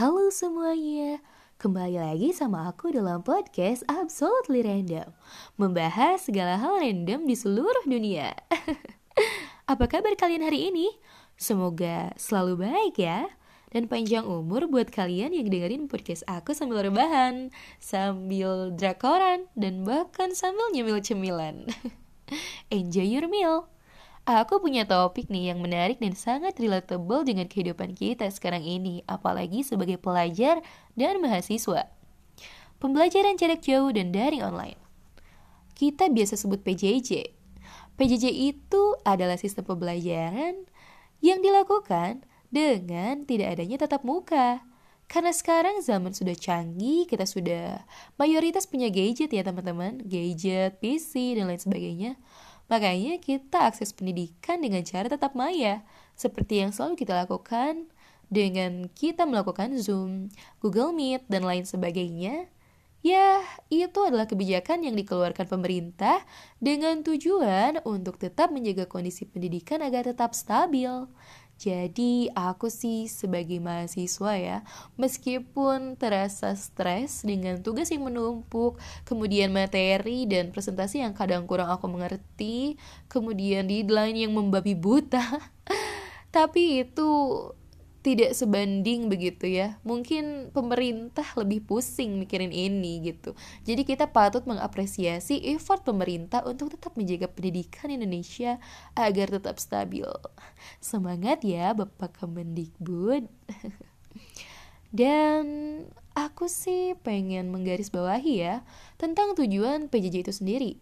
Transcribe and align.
Halo 0.00 0.32
semuanya, 0.32 1.20
kembali 1.60 2.00
lagi 2.00 2.32
sama 2.32 2.64
aku 2.72 2.88
dalam 2.88 3.20
podcast 3.20 3.84
Absolutely 3.84 4.64
Random 4.64 5.12
Membahas 5.60 6.24
segala 6.24 6.56
hal 6.56 6.80
random 6.80 7.28
di 7.28 7.36
seluruh 7.36 7.84
dunia. 7.84 8.32
Apa 9.76 9.92
kabar 9.92 10.16
kalian 10.16 10.40
hari 10.40 10.72
ini? 10.72 10.88
Semoga 11.36 12.16
selalu 12.16 12.64
baik 12.64 12.96
ya 12.96 13.28
Dan 13.68 13.92
panjang 13.92 14.24
umur 14.24 14.72
buat 14.72 14.88
kalian 14.88 15.36
yang 15.36 15.52
dengerin 15.52 15.84
podcast 15.84 16.24
aku 16.24 16.56
sambil 16.56 16.80
rebahan 16.80 17.52
Sambil 17.76 18.72
drakoran 18.72 19.52
dan 19.52 19.84
bahkan 19.84 20.32
sambil 20.32 20.64
nyemil 20.72 21.04
cemilan 21.04 21.68
Enjoy 22.72 23.04
your 23.04 23.28
meal 23.28 23.68
Aku 24.28 24.60
punya 24.60 24.84
topik 24.84 25.32
nih 25.32 25.50
yang 25.50 25.64
menarik 25.64 25.96
dan 25.96 26.12
sangat 26.12 26.60
relatable 26.60 27.24
dengan 27.24 27.48
kehidupan 27.48 27.96
kita 27.96 28.28
sekarang 28.28 28.60
ini, 28.60 29.00
apalagi 29.08 29.64
sebagai 29.64 29.96
pelajar 29.96 30.60
dan 30.92 31.18
mahasiswa. 31.24 31.88
Pembelajaran 32.80 33.40
jarak 33.40 33.64
jauh 33.64 33.88
dan 33.92 34.12
daring 34.12 34.44
online. 34.44 34.80
Kita 35.72 36.12
biasa 36.12 36.36
sebut 36.36 36.60
PJJ. 36.60 37.32
PJJ 37.96 38.32
itu 38.32 38.82
adalah 39.04 39.40
sistem 39.40 39.64
pembelajaran 39.64 40.68
yang 41.24 41.40
dilakukan 41.40 42.24
dengan 42.52 43.24
tidak 43.24 43.56
adanya 43.56 43.84
tatap 43.84 44.04
muka. 44.04 44.64
Karena 45.10 45.34
sekarang 45.34 45.82
zaman 45.82 46.14
sudah 46.14 46.38
canggih, 46.38 47.04
kita 47.04 47.26
sudah 47.26 47.82
mayoritas 48.14 48.64
punya 48.64 48.86
gadget 48.94 49.34
ya 49.34 49.42
teman-teman, 49.42 49.98
gadget, 50.06 50.78
PC, 50.78 51.34
dan 51.34 51.50
lain 51.50 51.58
sebagainya. 51.58 52.14
Makanya 52.70 53.18
kita 53.18 53.66
akses 53.66 53.90
pendidikan 53.90 54.62
dengan 54.62 54.86
cara 54.86 55.10
tetap 55.10 55.34
maya, 55.34 55.82
seperti 56.14 56.62
yang 56.62 56.70
selalu 56.70 57.02
kita 57.02 57.18
lakukan 57.26 57.90
dengan 58.30 58.86
kita 58.94 59.26
melakukan 59.26 59.74
Zoom, 59.74 60.30
Google 60.62 60.94
Meet, 60.94 61.26
dan 61.26 61.42
lain 61.42 61.66
sebagainya. 61.66 62.46
Ya, 63.00 63.40
itu 63.72 63.96
adalah 64.04 64.28
kebijakan 64.28 64.84
yang 64.84 64.92
dikeluarkan 64.92 65.48
pemerintah 65.48 66.20
dengan 66.60 67.00
tujuan 67.00 67.80
untuk 67.88 68.20
tetap 68.20 68.52
menjaga 68.52 68.84
kondisi 68.84 69.24
pendidikan 69.24 69.80
agar 69.80 70.04
tetap 70.04 70.36
stabil. 70.36 71.08
Jadi 71.60 72.32
aku 72.32 72.72
sih 72.72 73.04
sebagai 73.04 73.60
mahasiswa 73.60 74.32
ya, 74.32 74.58
meskipun 74.96 75.92
terasa 76.00 76.56
stres 76.56 77.20
dengan 77.20 77.60
tugas 77.60 77.92
yang 77.92 78.08
menumpuk, 78.08 78.80
kemudian 79.04 79.52
materi 79.52 80.24
dan 80.24 80.56
presentasi 80.56 81.04
yang 81.04 81.12
kadang 81.12 81.44
kurang 81.44 81.68
aku 81.68 81.84
mengerti, 81.84 82.80
kemudian 83.12 83.68
deadline 83.68 84.24
yang 84.24 84.32
membabi 84.32 84.72
buta, 84.72 85.20
tapi 86.34 86.80
itu 86.80 87.08
tidak 88.00 88.32
sebanding 88.32 89.12
begitu 89.12 89.44
ya. 89.44 89.76
Mungkin 89.84 90.52
pemerintah 90.56 91.24
lebih 91.36 91.64
pusing 91.68 92.16
mikirin 92.16 92.52
ini 92.52 93.04
gitu. 93.04 93.36
Jadi 93.68 93.84
kita 93.84 94.08
patut 94.08 94.48
mengapresiasi 94.48 95.40
effort 95.52 95.84
pemerintah 95.84 96.40
untuk 96.48 96.72
tetap 96.72 96.96
menjaga 96.96 97.28
pendidikan 97.28 97.92
Indonesia 97.92 98.56
agar 98.96 99.28
tetap 99.28 99.60
stabil. 99.60 100.08
Semangat 100.80 101.44
ya 101.44 101.76
Bapak 101.76 102.24
Kemendikbud. 102.24 103.28
Dan 104.90 105.44
aku 106.18 106.50
sih 106.50 106.98
pengen 107.04 107.54
menggarisbawahi 107.54 108.34
ya 108.42 108.66
tentang 108.98 109.38
tujuan 109.38 109.86
PJJ 109.86 110.26
itu 110.26 110.34
sendiri. 110.34 110.72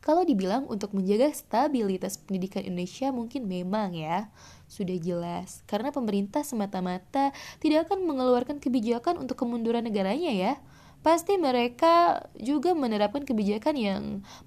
Kalau 0.00 0.24
dibilang 0.24 0.64
untuk 0.64 0.96
menjaga 0.96 1.28
stabilitas 1.28 2.16
pendidikan 2.16 2.64
Indonesia 2.64 3.12
mungkin 3.12 3.44
memang 3.44 3.92
ya 3.92 4.32
sudah 4.70 4.94
jelas 5.02 5.66
karena 5.66 5.90
pemerintah 5.90 6.46
semata-mata 6.46 7.34
tidak 7.58 7.90
akan 7.90 8.06
mengeluarkan 8.06 8.62
kebijakan 8.62 9.18
untuk 9.18 9.34
kemunduran 9.42 9.82
negaranya 9.82 10.30
ya. 10.30 10.54
Pasti 11.00 11.40
mereka 11.40 12.28
juga 12.36 12.76
menerapkan 12.76 13.24
kebijakan 13.24 13.72
yang 13.72 14.02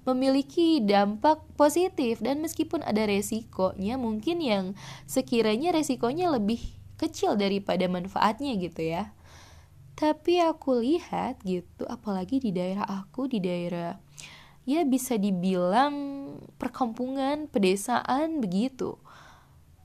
memiliki 0.06 0.78
dampak 0.78 1.42
positif 1.58 2.22
dan 2.22 2.38
meskipun 2.38 2.78
ada 2.86 3.10
resikonya 3.10 3.98
mungkin 3.98 4.38
yang 4.38 4.64
sekiranya 5.02 5.74
resikonya 5.74 6.30
lebih 6.30 6.62
kecil 6.94 7.34
daripada 7.34 7.90
manfaatnya 7.90 8.54
gitu 8.54 8.86
ya. 8.86 9.10
Tapi 9.98 10.42
aku 10.42 10.78
lihat 10.78 11.42
gitu 11.42 11.90
apalagi 11.90 12.38
di 12.38 12.54
daerah 12.54 12.86
aku 12.86 13.26
di 13.26 13.42
daerah 13.42 13.98
ya 14.64 14.82
bisa 14.82 15.20
dibilang 15.20 15.94
perkampungan, 16.56 17.46
pedesaan 17.50 18.40
begitu. 18.40 18.96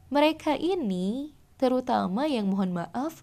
Mereka 0.09 0.58
ini 0.58 1.38
terutama 1.62 2.25
yang 2.25 2.50
mohon 2.50 2.74
maaf 2.74 3.22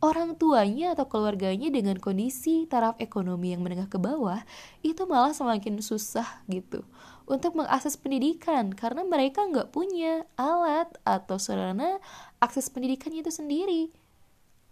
orang 0.00 0.36
tuanya 0.36 0.96
atau 0.96 1.08
keluarganya 1.08 1.68
dengan 1.68 1.96
kondisi 2.00 2.64
taraf 2.68 2.96
ekonomi 3.00 3.52
yang 3.52 3.60
menengah 3.60 3.88
ke 3.88 4.00
bawah 4.00 4.40
itu 4.80 5.04
malah 5.04 5.36
semakin 5.36 5.80
susah 5.80 6.44
gitu 6.48 6.84
untuk 7.28 7.56
mengakses 7.56 8.00
pendidikan 8.00 8.72
karena 8.72 9.04
mereka 9.04 9.44
nggak 9.44 9.72
punya 9.72 10.24
alat 10.40 10.88
atau 11.04 11.36
sarana 11.36 12.00
akses 12.40 12.72
pendidikannya 12.72 13.24
itu 13.24 13.32
sendiri. 13.32 13.82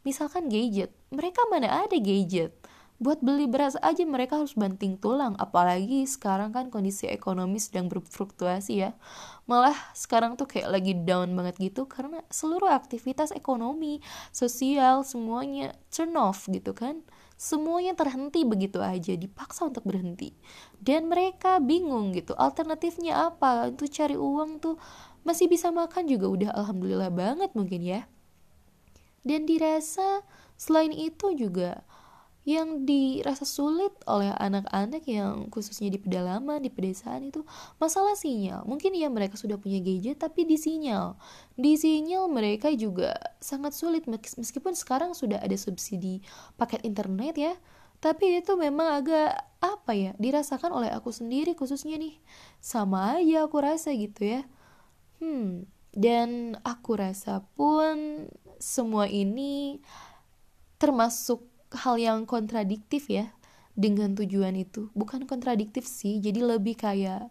Misalkan 0.05 0.49
gadget, 0.49 0.93
mereka 1.13 1.45
mana 1.53 1.85
ada 1.85 1.97
gadget? 2.01 2.57
Buat 2.99 3.23
beli 3.23 3.47
beras 3.47 3.79
aja 3.79 4.03
mereka 4.03 4.43
harus 4.43 4.59
banting 4.59 4.99
tulang. 4.99 5.39
Apalagi 5.39 6.03
sekarang 6.05 6.51
kan 6.51 6.67
kondisi 6.67 7.07
ekonomi 7.07 7.63
sedang 7.63 7.87
berfluktuasi 7.87 8.83
ya. 8.83 8.91
Malah 9.47 9.75
sekarang 9.95 10.35
tuh 10.35 10.51
kayak 10.51 10.69
lagi 10.69 10.93
down 10.99 11.31
banget 11.39 11.63
gitu 11.63 11.87
karena 11.87 12.27
seluruh 12.27 12.69
aktivitas 12.75 13.31
ekonomi 13.31 14.03
sosial 14.35 15.07
semuanya 15.07 15.79
turn 15.95 16.19
off 16.19 16.51
gitu 16.51 16.75
kan. 16.75 17.07
Semuanya 17.39 17.95
terhenti 17.95 18.43
begitu 18.43 18.83
aja 18.83 19.15
dipaksa 19.15 19.71
untuk 19.71 19.87
berhenti. 19.87 20.35
Dan 20.83 21.07
mereka 21.07 21.63
bingung 21.63 22.11
gitu 22.11 22.35
alternatifnya 22.35 23.31
apa? 23.31 23.71
Untuk 23.71 23.95
cari 23.95 24.19
uang 24.19 24.59
tuh 24.59 24.75
masih 25.23 25.47
bisa 25.47 25.71
makan 25.71 26.11
juga 26.11 26.27
udah 26.27 26.51
alhamdulillah 26.51 27.15
banget 27.15 27.55
mungkin 27.55 27.79
ya. 27.87 28.11
Dan 29.23 29.47
dirasa 29.47 30.27
selain 30.59 30.91
itu 30.91 31.31
juga 31.39 31.87
yang 32.49 32.89
dirasa 32.89 33.45
sulit 33.45 33.93
oleh 34.09 34.33
anak-anak 34.33 35.05
yang 35.05 35.53
khususnya 35.53 35.93
di 35.93 36.01
pedalaman, 36.01 36.65
di 36.65 36.73
pedesaan 36.73 37.29
itu 37.29 37.45
masalah 37.77 38.17
sinyal. 38.17 38.65
Mungkin 38.65 38.97
ya 38.97 39.13
mereka 39.13 39.37
sudah 39.37 39.61
punya 39.61 39.85
gadget 39.85 40.17
tapi 40.17 40.49
di 40.49 40.57
sinyal. 40.57 41.21
Di 41.61 41.77
sinyal 41.77 42.25
mereka 42.33 42.73
juga 42.73 43.13
sangat 43.37 43.77
sulit 43.77 44.09
meskipun 44.09 44.73
sekarang 44.73 45.13
sudah 45.13 45.45
ada 45.45 45.53
subsidi 45.61 46.25
paket 46.57 46.89
internet 46.89 47.37
ya. 47.37 47.53
Tapi 48.01 48.41
itu 48.41 48.57
memang 48.57 48.97
agak 48.97 49.37
apa 49.61 49.93
ya 49.93 50.17
dirasakan 50.17 50.73
oleh 50.73 50.89
aku 50.89 51.13
sendiri 51.13 51.53
khususnya 51.53 52.01
nih. 52.01 52.17
Sama 52.65 53.21
aja 53.21 53.45
aku 53.45 53.61
rasa 53.61 53.93
gitu 53.93 54.25
ya. 54.25 54.49
Hmm, 55.21 55.69
dan 55.93 56.57
aku 56.65 56.97
rasa 56.97 57.45
pun 57.53 58.25
semua 58.57 59.05
ini 59.05 59.85
termasuk 60.81 61.58
hal 61.75 62.01
yang 62.01 62.25
kontradiktif 62.25 63.13
ya 63.13 63.33
dengan 63.77 64.17
tujuan 64.17 64.57
itu. 64.57 64.89
Bukan 64.97 65.29
kontradiktif 65.29 65.85
sih 65.85 66.19
jadi 66.19 66.45
lebih 66.45 66.79
kayak 66.81 67.29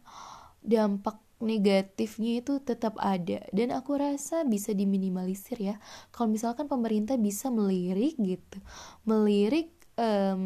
dampak 0.64 1.18
negatifnya 1.38 2.42
itu 2.42 2.58
tetap 2.62 2.98
ada. 2.98 3.46
Dan 3.53 3.70
aku 3.70 3.98
rasa 3.98 4.42
bisa 4.42 4.74
diminimalisir 4.74 5.62
ya. 5.62 5.75
Kalau 6.09 6.30
misalkan 6.30 6.66
pemerintah 6.66 7.18
bisa 7.18 7.53
melirik 7.53 8.18
gitu 8.18 8.58
melirik 9.06 9.74
hal 9.98 10.38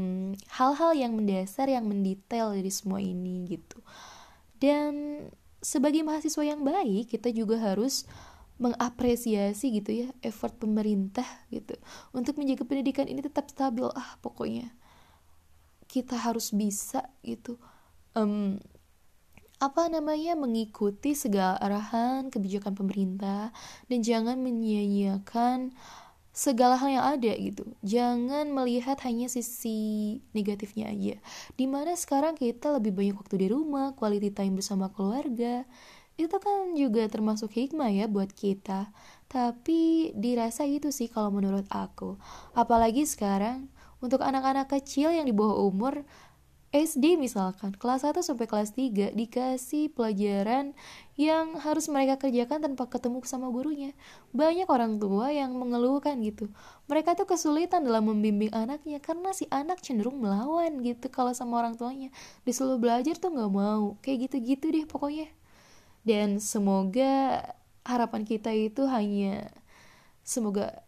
hal-hal 0.47 0.95
yang 0.95 1.11
mendasar 1.11 1.67
yang 1.67 1.83
mendetail 1.83 2.55
dari 2.55 2.71
semua 2.71 3.03
ini 3.03 3.43
gitu. 3.51 3.83
Dan 4.55 5.27
sebagai 5.59 6.01
mahasiswa 6.07 6.41
yang 6.41 6.63
baik 6.63 7.11
kita 7.11 7.29
juga 7.35 7.59
harus 7.59 8.07
mengapresiasi 8.61 9.81
gitu 9.81 10.05
ya 10.05 10.07
effort 10.21 10.53
pemerintah 10.61 11.25
gitu. 11.49 11.73
Untuk 12.13 12.37
menjaga 12.37 12.61
pendidikan 12.61 13.09
ini 13.09 13.25
tetap 13.25 13.49
stabil. 13.49 13.89
Ah 13.97 14.21
pokoknya 14.21 14.69
kita 15.89 16.15
harus 16.15 16.53
bisa 16.53 17.09
gitu. 17.25 17.57
Um, 18.13 18.61
apa 19.61 19.89
namanya 19.89 20.33
mengikuti 20.33 21.13
segala 21.13 21.57
arahan 21.61 22.33
kebijakan 22.33 22.73
pemerintah 22.73 23.53
dan 23.89 23.99
jangan 24.01 24.41
menyia-nyiakan 24.41 25.73
segala 26.31 26.79
hal 26.79 26.89
yang 26.89 27.05
ada 27.05 27.33
gitu. 27.35 27.67
Jangan 27.83 28.49
melihat 28.49 28.97
hanya 29.03 29.27
sisi 29.27 30.17
negatifnya 30.31 30.89
aja. 30.89 31.15
Di 31.59 31.65
mana 31.67 31.93
sekarang 31.93 32.39
kita 32.39 32.71
lebih 32.73 32.95
banyak 32.95 33.15
waktu 33.19 33.35
di 33.37 33.47
rumah 33.51 33.93
quality 33.93 34.31
time 34.31 34.57
bersama 34.57 34.89
keluarga 34.89 35.67
itu 36.19 36.37
kan 36.39 36.75
juga 36.75 37.07
termasuk 37.07 37.51
hikmah 37.55 37.91
ya 37.91 38.05
buat 38.11 38.31
kita 38.31 38.91
tapi 39.31 40.11
dirasa 40.15 40.67
itu 40.67 40.91
sih 40.91 41.07
kalau 41.07 41.31
menurut 41.31 41.65
aku 41.71 42.19
apalagi 42.51 43.07
sekarang 43.07 43.71
untuk 44.01 44.25
anak-anak 44.25 44.67
kecil 44.67 45.13
yang 45.13 45.29
di 45.29 45.33
bawah 45.33 45.61
umur 45.69 46.03
SD 46.71 47.19
misalkan 47.19 47.75
kelas 47.75 48.07
1 48.07 48.23
sampai 48.23 48.47
kelas 48.47 48.71
3 48.79 49.11
dikasih 49.11 49.91
pelajaran 49.91 50.71
yang 51.19 51.59
harus 51.59 51.91
mereka 51.91 52.15
kerjakan 52.15 52.63
tanpa 52.63 52.87
ketemu 52.87 53.19
sama 53.27 53.51
gurunya. 53.51 53.91
Banyak 54.31 54.71
orang 54.71 54.95
tua 54.95 55.35
yang 55.35 55.51
mengeluhkan 55.51 56.15
gitu. 56.23 56.47
Mereka 56.87 57.19
tuh 57.19 57.27
kesulitan 57.27 57.83
dalam 57.83 58.07
membimbing 58.07 58.55
anaknya 58.55 59.03
karena 59.03 59.35
si 59.35 59.51
anak 59.51 59.83
cenderung 59.83 60.23
melawan 60.23 60.79
gitu 60.79 61.11
kalau 61.11 61.35
sama 61.35 61.59
orang 61.59 61.75
tuanya. 61.75 62.07
Disuruh 62.47 62.79
belajar 62.79 63.19
tuh 63.19 63.35
nggak 63.35 63.51
mau. 63.51 63.99
Kayak 63.99 64.31
gitu-gitu 64.31 64.71
deh 64.71 64.87
pokoknya. 64.87 65.27
Dan 66.01 66.41
semoga 66.41 67.41
harapan 67.85 68.25
kita 68.25 68.53
itu 68.53 68.85
hanya 68.89 69.49
semoga 70.21 70.85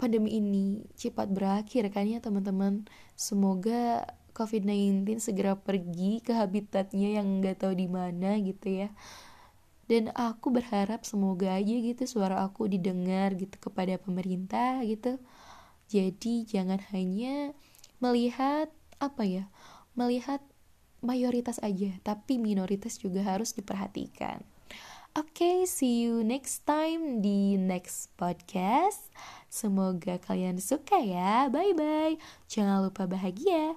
pandemi 0.00 0.40
ini 0.40 0.88
cepat 0.96 1.28
berakhir 1.32 1.88
kan 1.92 2.08
ya 2.08 2.20
teman-teman. 2.20 2.88
Semoga 3.16 4.08
COVID-19 4.32 5.20
segera 5.20 5.58
pergi 5.58 6.22
ke 6.24 6.32
habitatnya 6.32 7.20
yang 7.20 7.42
nggak 7.42 7.66
tahu 7.66 7.74
di 7.76 7.88
mana 7.90 8.38
gitu 8.40 8.86
ya 8.86 8.88
dan 9.90 10.14
aku 10.14 10.54
berharap 10.54 11.02
semoga 11.02 11.58
aja 11.58 11.74
gitu 11.82 12.06
suara 12.06 12.46
aku 12.46 12.70
didengar 12.70 13.34
gitu 13.34 13.58
kepada 13.58 13.98
pemerintah 13.98 14.78
gitu 14.86 15.18
jadi 15.90 16.46
jangan 16.46 16.78
hanya 16.94 17.50
melihat 17.98 18.70
apa 19.02 19.26
ya 19.26 19.44
melihat 19.98 20.38
mayoritas 21.00 21.60
aja 21.60 21.92
tapi 22.06 22.36
minoritas 22.40 22.96
juga 23.00 23.24
harus 23.24 23.52
diperhatikan 23.52 24.44
Oke, 25.18 25.42
okay, 25.42 25.58
see 25.66 26.06
you 26.06 26.22
next 26.22 26.62
time 26.62 27.18
di 27.18 27.58
next 27.58 28.14
podcast. 28.14 29.10
Semoga 29.50 30.22
kalian 30.22 30.62
suka 30.62 31.02
ya. 31.02 31.50
Bye 31.50 31.74
bye. 31.74 32.14
Jangan 32.46 32.86
lupa 32.86 33.10
bahagia. 33.10 33.74